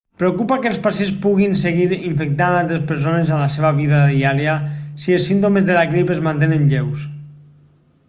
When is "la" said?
3.45-3.51, 5.81-5.89